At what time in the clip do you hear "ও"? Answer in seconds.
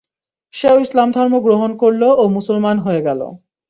2.17-2.23